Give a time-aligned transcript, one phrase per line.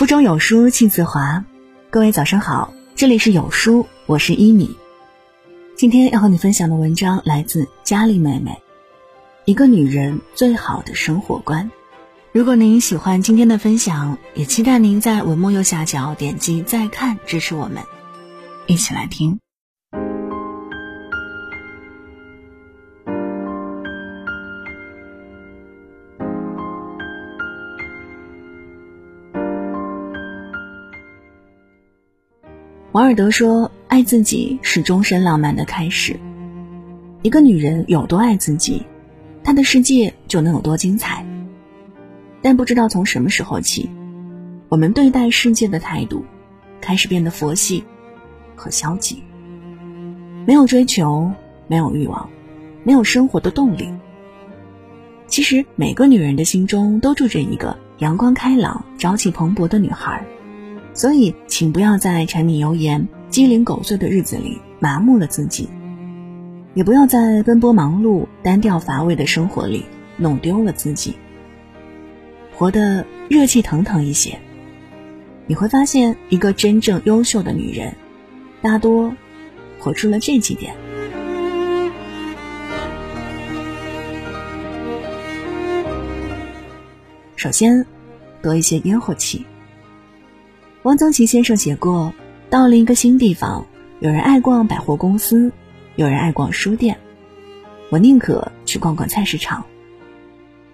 [0.00, 1.44] 腹中有书气自华，
[1.90, 4.74] 各位早上好，这里是有书，我是一米。
[5.76, 8.58] 今天要和你分享的文章来自佳丽妹妹，
[9.44, 11.70] 一个女人最好的生活观。
[12.32, 17.82] 如果您喜欢今天的分享，也期待您在文末右下角点击再看支持我们，
[18.66, 19.38] 一起来听。
[32.92, 36.18] 王尔德说：“爱自己是终身浪漫的开始。
[37.22, 38.82] 一个女人有多爱自己，
[39.44, 41.24] 她的世界就能有多精彩。
[42.42, 43.88] 但不知道从什么时候起，
[44.68, 46.24] 我们对待世界的态度
[46.80, 47.84] 开始变得佛系
[48.56, 49.22] 和消极，
[50.44, 51.30] 没有追求，
[51.68, 52.28] 没有欲望，
[52.82, 53.88] 没有生活的动力。
[55.28, 60.26] 其实，每个女人的心中都住着一个阳光开朗、朝气蓬勃的女孩。”
[60.92, 65.68] 所以，请不要在柴米油盐、鸡零狗碎的日子里麻木了自己，
[66.74, 69.84] 也不要在奔波忙碌、单调乏味的生活里
[70.16, 71.14] 弄丢了自己。
[72.54, 74.38] 活得热气腾腾一些，
[75.46, 77.94] 你会发现，一个真正优秀的女人，
[78.60, 79.14] 大多
[79.78, 80.74] 活出了这几点。
[87.36, 87.86] 首先，
[88.42, 89.46] 多一些烟火气。
[90.84, 92.14] 汪曾祺先生写过
[92.48, 93.66] ：“到了一个新地方，
[93.98, 95.52] 有人爱逛百货公司，
[95.96, 96.96] 有人爱逛书店，
[97.90, 99.62] 我宁可去逛逛菜市场，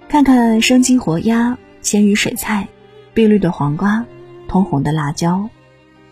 [0.09, 2.69] 看看生机活鸭、鲜鱼水菜、
[3.15, 4.07] 碧绿的黄瓜、
[4.47, 5.51] 通红的辣椒，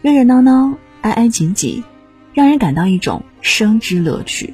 [0.02, 1.84] 热热闹闹、挨挨挤挤，
[2.32, 4.52] 让人感到一种生之乐趣。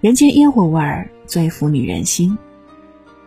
[0.00, 2.38] 人间烟火味儿最抚女人心。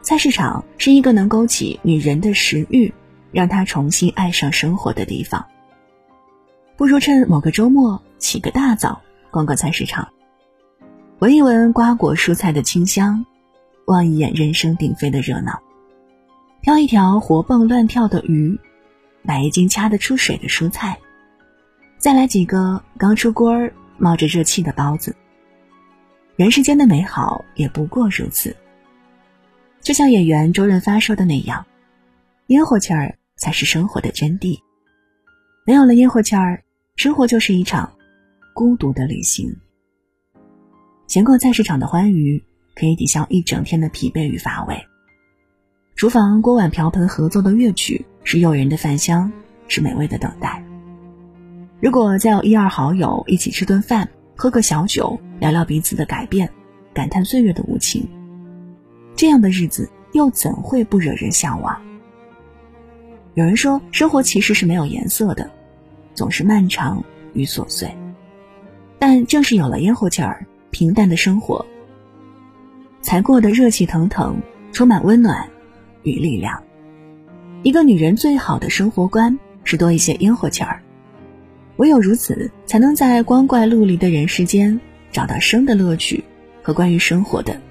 [0.02, 2.93] 菜市场是一个能勾起女人的食欲。”
[3.31, 5.45] 让他重新爱上生活的地方，
[6.75, 10.10] 不如趁某个周末起个大早，逛逛菜市场，
[11.20, 13.26] 闻一闻瓜果蔬菜的清香，
[13.86, 15.61] 望一眼人声鼎沸的热闹，
[16.61, 18.60] 挑一条活蹦乱跳的鱼，
[19.21, 20.98] 买一斤掐得出水的蔬菜，
[21.98, 25.16] 再来几个刚出锅儿、冒着热气的包子。
[26.36, 28.55] 人世间的美好也不过如此，
[29.82, 31.66] 就像演员周润发说的那样。
[32.47, 34.58] 烟火气儿才是生活的真谛，
[35.65, 36.63] 没有了烟火气儿，
[36.95, 37.91] 生活就是一场
[38.53, 39.53] 孤独的旅行。
[41.07, 42.41] 闲逛菜市场的欢愉，
[42.73, 44.81] 可以抵消一整天的疲惫与乏味。
[45.97, 49.30] 厨房锅碗瓢盆合奏的乐曲，是诱人的饭香，
[49.67, 50.63] 是美味的等待。
[51.81, 56.49] 如果再有一二好友一起吃顿饭，喝个小酒，聊聊彼此的改变，
[56.93, 58.07] 感叹岁月的无情，
[59.17, 61.77] 这样的日子又怎会不惹人向往？
[63.37, 65.48] 有人说，生活其实是没有颜色的，
[66.15, 67.87] 总是漫长与琐碎。
[68.98, 71.64] 但正是有了烟火气儿，平淡的生活
[72.99, 75.48] 才过得热气腾腾，充满温暖
[76.02, 76.64] 与力量。
[77.61, 80.81] 一个女人最好的生活观是多一些烟火气儿，
[81.75, 84.81] 唯有如此，才能在光怪陆离的人世间
[85.11, 86.23] 找到生的乐趣
[86.64, 87.61] 和关于生活的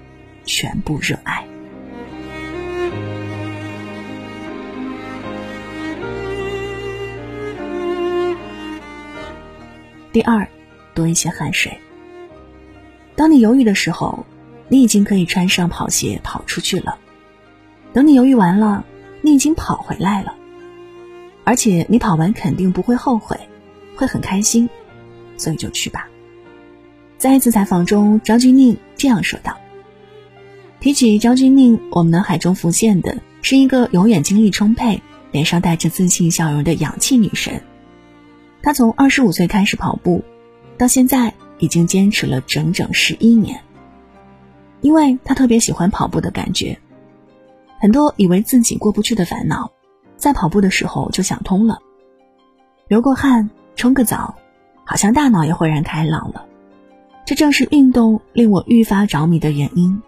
[0.45, 1.45] 全部热爱。
[10.17, 10.47] 第二，
[10.95, 11.77] 多一些汗水。
[13.15, 14.25] 当你犹豫的时候，
[14.67, 16.97] 你已经可以穿上跑鞋跑出去了；
[17.93, 18.83] 等你犹豫完了，
[19.21, 20.33] 你已经跑回来了。
[21.43, 23.39] 而且你跑完肯定不会后悔，
[23.95, 24.67] 会很开心，
[25.37, 26.09] 所以就去吧。
[27.19, 29.55] 在一次采访中，张钧甯这样说道
[30.81, 34.99] ：“提起张钧甯，我们脑海中浮现的是一个永远精力充沛、
[35.31, 37.61] 脸上带着自信笑容的氧气女神。”
[38.61, 40.23] 他从二十五岁开始跑步，
[40.77, 43.61] 到现在已经坚持了整整十一年。
[44.81, 46.77] 因为他特别喜欢跑步的感觉，
[47.79, 49.71] 很多以为自己过不去的烦恼，
[50.17, 51.79] 在跑步的时候就想通了。
[52.87, 54.35] 流过汗，冲个澡，
[54.85, 56.45] 好像大脑也豁然开朗了。
[57.25, 60.01] 这正是运动令我愈发着迷的原因。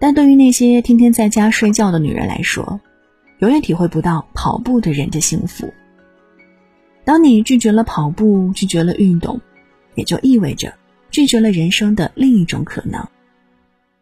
[0.00, 2.80] 但对于那些天天在家睡觉的女人来说，
[3.38, 5.72] 永远体会不到跑步的人的幸福。
[7.04, 9.40] 当你拒绝了跑步，拒绝了运动，
[9.94, 10.74] 也就意味着
[11.10, 13.06] 拒绝了人生的另一种可能。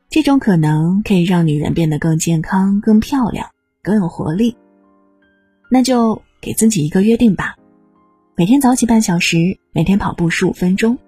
[0.09, 3.51] 这种可能可以让女人变得更健康、更漂亮、
[3.83, 4.57] 更有活力。
[5.71, 7.57] 那就给自己一个约定吧：
[8.37, 10.99] 每天早起半小时，每天跑步十五分钟。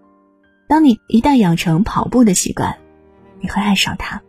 [0.66, 2.74] 当你一旦养成跑步的习惯，
[3.40, 4.22] 你会爱上它，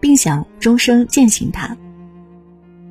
[0.00, 1.76] 并想终生践行它。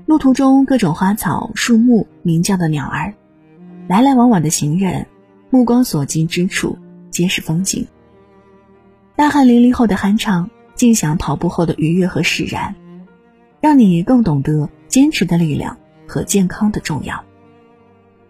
[0.05, 3.13] 路途中各种花草树木、鸣叫的鸟儿，
[3.87, 5.07] 来来往往的行人，
[5.49, 6.77] 目光所及之处
[7.09, 7.87] 皆是风景。
[9.15, 12.75] 大汗淋漓后的酣畅，尽享跑步后的愉悦和释然，
[13.61, 17.23] 让你更懂得坚持的力量和健康的重要。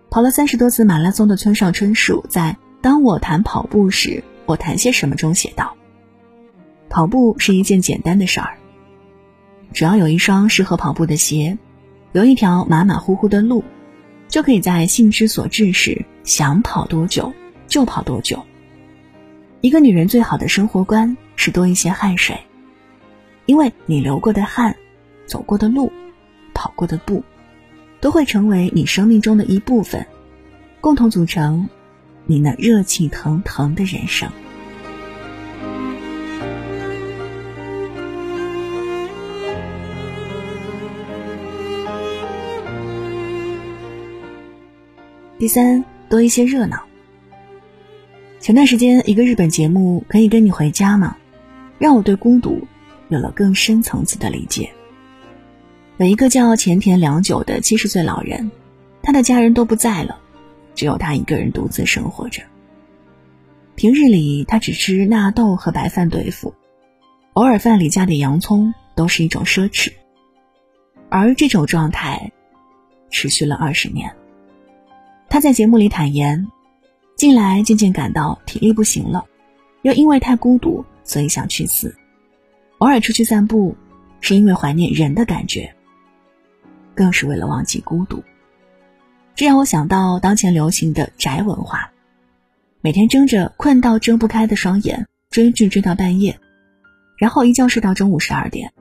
[0.09, 5.75] 跑了三十多次马拉松的村上春树在《当我谈跑步时，我谈些什么》中写道
[6.87, 8.57] ：“跑步是一件简单的事儿，
[9.73, 11.57] 只要有一双适合跑步的鞋，
[12.13, 13.63] 有一条马马虎虎的路，
[14.27, 17.33] 就可以在兴之所至时想跑多久
[17.67, 18.43] 就跑多久。
[19.61, 22.37] 一个女人最好的生活观是多一些汗水，
[23.45, 24.75] 因为你流过的汗、
[25.25, 25.91] 走过的路、
[26.53, 27.23] 跑过的步。”
[27.99, 30.05] 都会成为你生命中的一部分，
[30.79, 31.67] 共同组成
[32.27, 34.31] 你那热气腾腾的人生。
[45.39, 46.83] 第三，多一些热闹。
[48.39, 51.15] 前段时间，一个日本节目《可以跟你回家吗》，
[51.77, 52.67] 让我对孤独
[53.09, 54.71] 有了更深层次的理解。
[55.97, 58.49] 有一个叫前田良久的七十岁老人，
[59.03, 60.19] 他的家人都不在了，
[60.73, 62.41] 只有他一个人独自生活着。
[63.75, 66.55] 平日里，他只吃纳豆和白饭对付，
[67.33, 69.93] 偶尔饭里加点洋葱都是一种奢侈。
[71.09, 72.31] 而这种状态
[73.11, 74.11] 持续了二十年。
[75.37, 76.47] 他在节目里坦言，
[77.15, 79.23] 近来渐渐感到体力不行了，
[79.83, 81.95] 又因为太孤独，所以想去死。
[82.79, 83.77] 偶尔出去散步，
[84.19, 85.75] 是因为怀念人的感觉。
[86.95, 88.23] 更是为了忘记孤独，
[89.35, 91.91] 这让我想到当前流行的宅文化，
[92.81, 96.39] 每天睁着困到睁不开的双眼追剧追到半夜，
[97.15, 98.73] 然后一觉睡到中午十二点。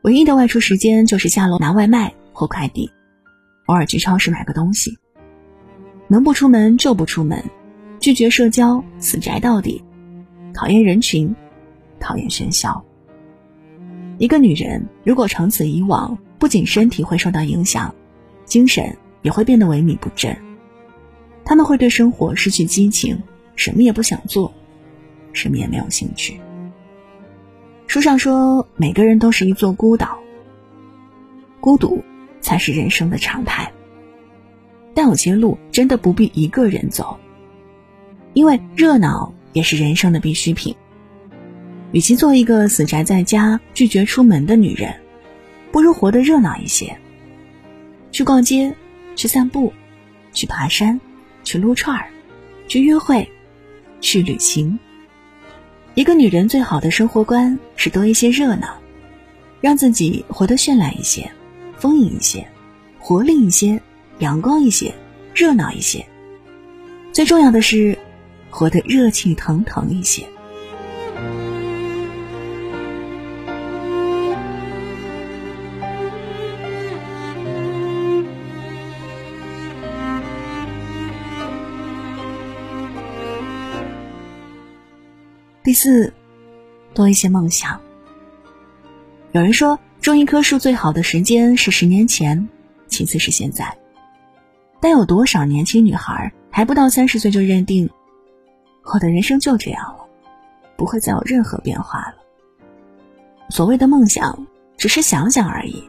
[0.00, 2.90] 唯一的外出时间就是下楼拿外卖或快递，
[3.66, 4.96] 偶尔去超市买个东西。
[6.12, 7.42] 能不出门就不出门，
[7.98, 9.82] 拒绝社交，死宅到底，
[10.52, 11.34] 讨厌人群，
[11.98, 12.84] 讨厌喧嚣。
[14.18, 17.94] 一个女人如果长此以往，不仅身体会受到影响，
[18.44, 20.36] 精神也会变得萎靡不振。
[21.46, 23.18] 他们会对生活失去激情，
[23.56, 24.52] 什么也不想做，
[25.32, 26.38] 什么也没有兴趣。
[27.86, 30.18] 书上说，每个人都是一座孤岛，
[31.58, 32.04] 孤独
[32.42, 33.72] 才是人生的常态。
[34.94, 37.18] 但有些路真的不必一个人走，
[38.32, 40.74] 因为热闹也是人生的必需品。
[41.92, 44.94] 与其做一个死宅在家、拒绝出门的女人。
[45.70, 46.98] 不如活得热闹一些，
[48.10, 48.74] 去逛街，
[49.16, 49.72] 去散步，
[50.34, 51.00] 去爬山，
[51.44, 52.10] 去撸串儿，
[52.68, 53.26] 去约会，
[53.98, 54.78] 去旅行。
[55.94, 58.82] 一个女人最好的生活观是多一些热闹，
[59.62, 61.32] 让自己活得绚烂一些，
[61.78, 62.46] 丰盈一些，
[62.98, 63.80] 活力一些，
[64.22, 64.94] 阳光一些，
[65.34, 66.06] 热闹一些。
[67.12, 67.98] 最重要的是，
[68.50, 70.24] 活得热气腾腾一些。
[85.64, 86.14] 第四，
[86.94, 87.80] 多一些梦想。
[89.32, 92.48] 有人说，种一棵树最好的时间是十年前，
[92.86, 93.81] 其次是现在。
[94.82, 97.88] 但有多少年轻女孩还不到三十岁就认定，
[98.92, 100.04] 我的人生就这样了，
[100.76, 102.16] 不会再有任何变化了。
[103.48, 104.44] 所谓的梦想，
[104.76, 105.88] 只是想想而已，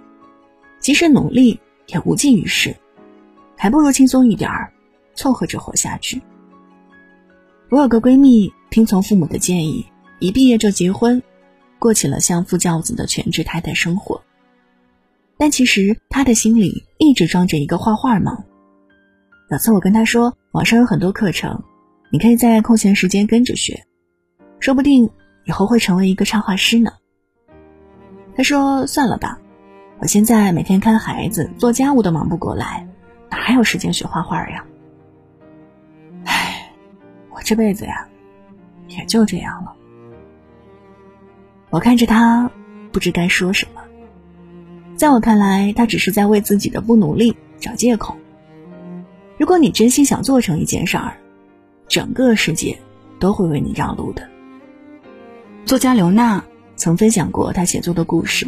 [0.79, 2.75] 即使努力也无济于事，
[3.57, 4.71] 还不如轻松一点儿，
[5.15, 6.21] 凑合着活下去。
[7.69, 8.53] 我有个闺蜜。
[8.69, 9.85] 听从父母的建议，
[10.17, 11.21] 一毕业就结婚，
[11.77, 14.23] 过起了相夫教子的全职太太生活。
[15.37, 18.43] 但其实她的心里一直装着一个画画梦。
[19.53, 21.63] 有次我跟他说，网上有很多课程，
[22.09, 23.85] 你可以在空闲时间跟着学，
[24.59, 25.11] 说不定
[25.45, 26.91] 以后会成为一个插画师呢。
[28.35, 29.37] 他说：“算了吧，
[29.99, 32.87] 我现在每天看孩子、做家务都忙不过来，
[33.29, 34.65] 哪还有时间学画画呀？”
[36.25, 36.73] 唉，
[37.29, 38.07] 我这辈子呀。
[38.87, 39.71] 也就这样了。
[41.69, 42.49] 我看着他，
[42.91, 43.81] 不知该说什么。
[44.95, 48.17] 在我看来，他只是在为自己的不努力找借口。
[49.43, 51.17] 如果你真心想做成一件事儿，
[51.89, 52.79] 整个世界
[53.19, 54.25] 都会为你让路的。
[55.65, 56.41] 作家刘娜
[56.77, 58.47] 曾分享过她写作的故事。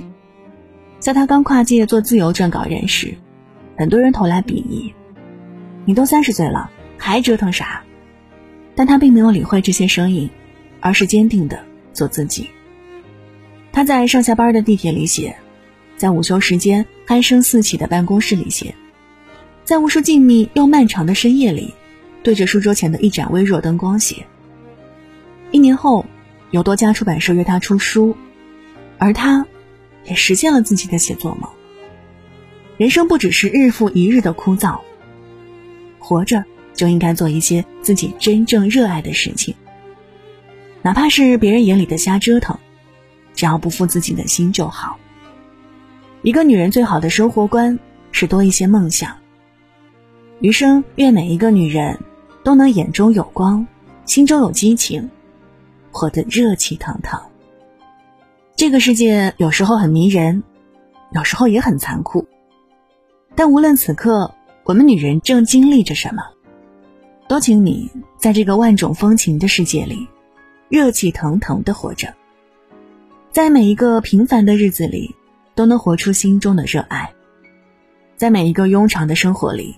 [1.00, 3.14] 在她刚跨界做自由撰稿人时，
[3.76, 4.94] 很多人投来鄙夷
[5.84, 7.84] ：“你都三十岁了，还折腾啥？”
[8.74, 10.30] 但他并没有理会这些声音，
[10.80, 11.62] 而是坚定的
[11.92, 12.50] 做自己。
[13.74, 15.36] 他在上下班的地铁里写
[15.98, 18.74] ：“在午休时间鼾声四起的办公室里写，
[19.66, 21.74] 在无数静谧又漫长的深夜里，
[22.22, 24.28] 对着书桌前的一盏微弱灯光写。
[25.50, 26.06] 一年后，
[26.52, 28.16] 有多家出版社约他出书，
[29.00, 29.44] 而他，
[30.04, 31.50] 也实现了自己的写作梦。
[32.78, 34.80] 人生不只是日复一日的枯燥，
[35.98, 36.44] 活着
[36.76, 39.56] 就应该做一些自己真正热爱的事情，
[40.84, 42.56] 哪怕是别人眼里的瞎折腾，
[43.34, 45.00] 只要不负自己的心就好。
[46.22, 47.80] 一个女人最好的生活观
[48.12, 49.18] 是多一些梦想。
[50.42, 51.98] 余生愿每一个女人
[52.44, 53.66] 都能眼中有光，
[54.06, 55.10] 心中有激情，
[55.92, 57.20] 活得热气腾腾。
[58.56, 60.44] 这个世界有时候很迷人，
[61.14, 62.28] 有时候也很残酷。
[63.34, 64.34] 但无论此刻
[64.66, 66.24] 我们女人正经历着什么，
[67.30, 70.06] 都请你在这个万种风情的世界里，
[70.68, 72.14] 热气腾腾的活着。
[73.32, 75.16] 在每一个平凡的日子里，
[75.56, 77.14] 都能活出心中的热爱。
[78.18, 79.76] 在每一个庸常的生活里，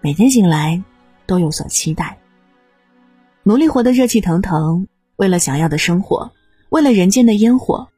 [0.00, 0.82] 每天醒来
[1.26, 2.18] 都有所期待。
[3.42, 6.30] 努力活得热气腾腾，为了想要的生活，
[6.68, 7.88] 为了人间的烟火，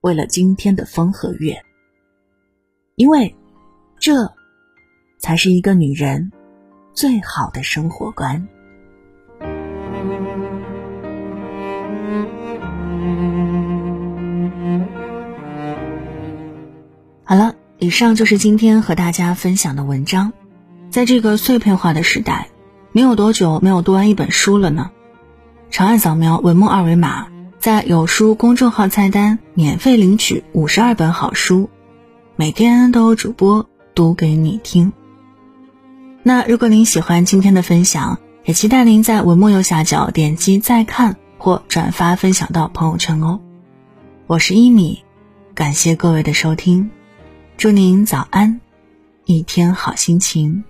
[0.00, 1.62] 为了今天的风和月。
[2.96, 3.34] 因为。
[4.00, 4.30] 这，
[5.18, 6.30] 才是一个女人
[6.92, 8.46] 最好的生活观。
[17.24, 20.30] 好了，以上就是今天和大家分享的文章。
[20.94, 22.50] 在这个碎片化的时代，
[22.92, 24.92] 你有多久没有读完一本书了呢？
[25.68, 27.26] 长按扫描文末二维码，
[27.58, 31.68] 在有书公众号菜单免费领取五十二本好书，
[32.36, 33.68] 每天都有主播。
[33.92, 34.92] 读给你听。
[36.22, 43.40] 那如果您喜欢今天的分享，也期待您在文末右下角点击再看或转发分享到朋友圈哦。
[44.28, 45.02] 我是一米，
[45.56, 46.88] 感谢各位的收听，
[47.56, 48.60] 祝您早安，
[49.24, 50.62] 一天好心情。